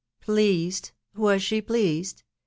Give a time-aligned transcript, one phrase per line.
[0.19, 0.93] Pleased!....
[1.13, 2.23] Was she pleased